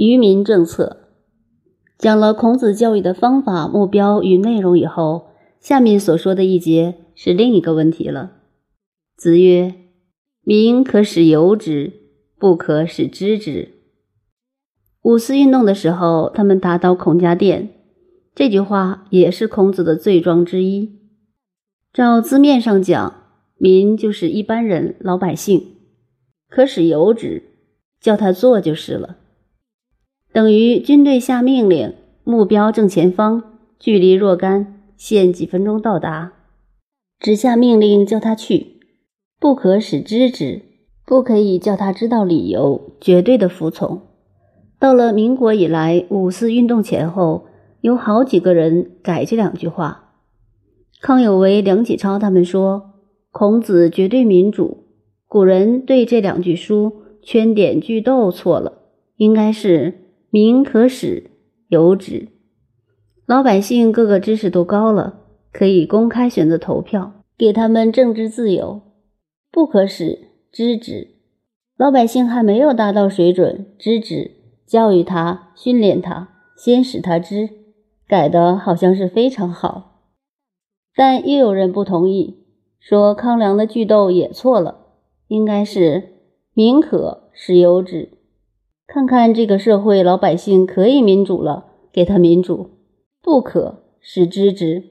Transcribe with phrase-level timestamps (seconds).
[0.00, 1.10] 愚民政策
[1.98, 5.26] 讲了孔子教育的方法、目标与内容以后，
[5.60, 8.32] 下面所说的一节是另一个问题了。
[9.14, 9.74] 子曰
[10.40, 11.92] ：“民可使由之，
[12.38, 13.74] 不可使知之。”
[15.04, 17.68] 五四运动的时候，他们打倒孔家店，
[18.34, 20.98] 这句话也是孔子的罪状之一。
[21.92, 23.24] 照字面上讲，
[23.58, 25.76] 民就是一般人、老百姓，
[26.48, 27.42] 可使由之，
[28.00, 29.18] 叫他做就是了。
[30.32, 31.92] 等于军队下命令，
[32.22, 33.42] 目标正前方，
[33.78, 36.32] 距离若干，限几分钟到达。
[37.18, 38.78] 只下命令叫他去，
[39.40, 40.62] 不可使知之，
[41.04, 44.02] 不可以叫他知道理由，绝对的服从。
[44.78, 47.46] 到了民国以来，五四运动前后，
[47.80, 50.14] 有好几个人改这两句话。
[51.02, 52.92] 康有为、梁启超他们说，
[53.32, 54.84] 孔子绝对民主。
[55.26, 58.78] 古人对这两句书圈点句逗错了，
[59.16, 60.09] 应该是。
[60.32, 61.28] 民可使
[61.66, 62.28] 由之，
[63.26, 65.22] 老百姓各个知识都高了，
[65.52, 68.80] 可以公开选择投票，给他们政治自由。
[69.50, 71.08] 不可使知之，
[71.76, 74.30] 老百姓还没有达到水准，知之，
[74.64, 77.48] 教育他，训练他，先使他知，
[78.06, 80.04] 改的好像是非常好。
[80.94, 82.44] 但又有人不同意，
[82.78, 84.86] 说康梁的句逗也错了，
[85.26, 86.10] 应该是
[86.54, 88.19] 民可使由之。
[88.92, 92.70] 看看这个社会，老百姓可以民主了，给他民主；
[93.22, 94.82] 不可使知之。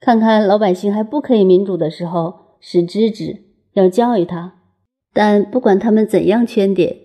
[0.00, 3.38] 看看老百姓还不可以民主的时候，使知之，
[3.72, 4.52] 要教育他。
[5.12, 6.96] 但不管他们怎样圈点，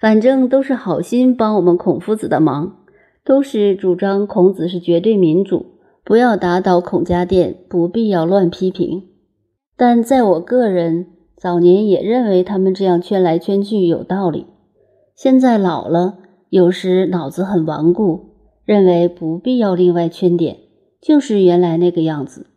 [0.00, 2.78] 反正都是好心帮我们孔夫子的忙，
[3.22, 5.66] 都是主张孔子是绝对民主，
[6.02, 9.02] 不要打倒孔家店，不必要乱批评。
[9.76, 14.46] 但在我个人早年也认为他们这样圈来圈去有道理。
[15.16, 16.18] 现在老了，
[16.50, 18.34] 有时脑子很顽固，
[18.66, 20.58] 认为不必要另外圈点，
[21.00, 22.48] 就是原来那个样子。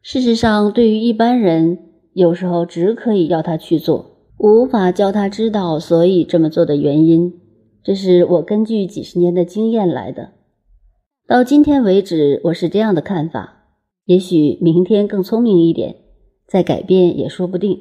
[0.00, 1.78] 事实上，对于一般人，
[2.12, 7.40] 有时候只可以要他去做，无法教他知道所以这么做的原因。
[7.82, 10.30] 这是我根据几十年的经验来的。
[11.26, 13.64] 到今天为止，我是这样的看法。
[14.04, 15.96] 也许明天更聪明一点，
[16.46, 17.76] 再改变也说不定。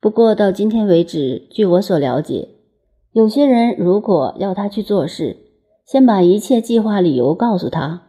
[0.00, 2.48] 不过到今天为止，据我所了解。
[3.18, 5.38] 有些人如果要他去做事，
[5.84, 8.02] 先把一切计划理由告诉他，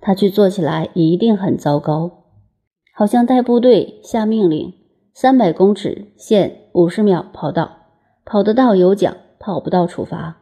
[0.00, 2.10] 他去做起来一定很糟糕。
[2.92, 4.74] 好像带部队下命令，
[5.14, 7.76] 三百公尺限五十秒跑道，
[8.24, 10.38] 跑得到有奖，跑不到处罚。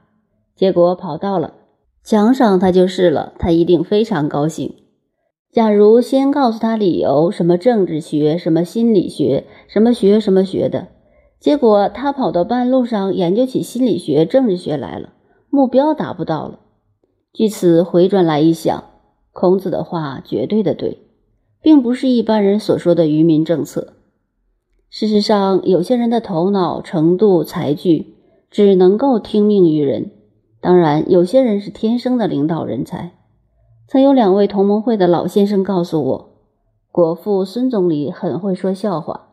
[0.56, 1.52] 结果跑到了，
[2.02, 4.74] 奖赏他就是了，他一定非常高兴。
[5.52, 10.88] 假如先告诉他理由，什么政治学，什么心理学，什么学什么学的。
[11.44, 15.10] 结果他跑到半路上研究起心理学、政治学来了，
[15.50, 16.60] 目标达不到了。
[17.34, 18.84] 据此回转来一想，
[19.30, 21.02] 孔子的话绝对的对，
[21.60, 23.92] 并不是一般人所说的愚民政策。
[24.88, 28.14] 事实上，有些人的头脑、程度、才具
[28.50, 30.12] 只能够听命于人。
[30.62, 33.12] 当然，有些人是天生的领导人才。
[33.86, 36.28] 曾有两位同盟会的老先生告诉我，
[36.90, 39.28] 国父孙总理很会说笑话。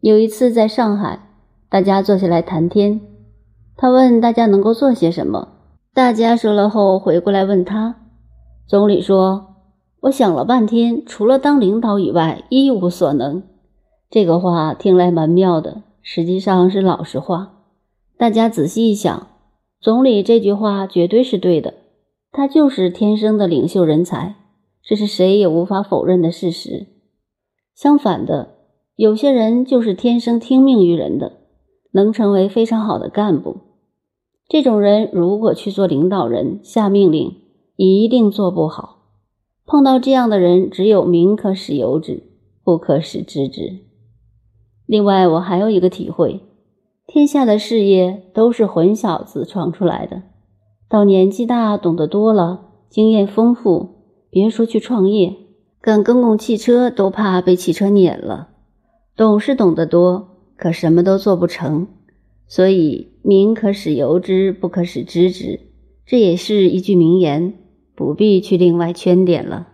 [0.00, 1.28] 有一次在上海。
[1.72, 3.00] 大家坐下来谈天，
[3.78, 5.48] 他问大家能够做些什么，
[5.94, 7.96] 大家说了后回过来问他。
[8.66, 9.54] 总理说
[10.02, 13.44] ：“我想了半天，除了当领导以外，一无所能。”
[14.10, 17.62] 这个话听来蛮妙的，实际上是老实话。
[18.18, 19.28] 大家仔细一想，
[19.80, 21.72] 总理这句话绝对是对的，
[22.30, 24.34] 他就是天生的领袖人才，
[24.84, 26.88] 这是谁也无法否认的事实。
[27.74, 28.56] 相反的，
[28.94, 31.38] 有些人就是天生听命于人的。
[31.92, 33.56] 能成为非常好的干部，
[34.48, 37.36] 这种人如果去做领导人下命令，
[37.76, 38.98] 一定做不好。
[39.64, 42.24] 碰到这样的人，只有民可使由之，
[42.64, 43.62] 不可使知之。
[44.86, 46.40] 另外，我还有一个体会：
[47.06, 50.22] 天下的事业都是混小子闯出来的。
[50.88, 53.88] 到年纪大、懂得多了、经验丰富，
[54.30, 55.34] 别说去创业，
[55.80, 58.48] 干公共汽车都怕被汽车碾了。
[59.16, 60.31] 懂是懂得多。
[60.62, 61.88] 可什么都做不成，
[62.46, 65.58] 所以民可使由之，不可使知之。
[66.06, 67.54] 这也是一句名言，
[67.96, 69.71] 不必去另外圈点了。